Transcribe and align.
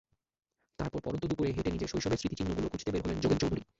তারপর 0.79 0.99
পড়ন্ত 1.03 1.23
দুপুরে 1.25 1.49
হেঁটে 1.51 1.71
নিজের 1.71 1.91
শৈশবের 1.91 2.19
স্মৃতিচিহ্নগুলো 2.21 2.67
খুঁজতে 2.67 2.89
বের 2.91 3.03
হলেন 3.05 3.19
যোগেন 3.19 3.39
চৌধুরী। 3.41 3.61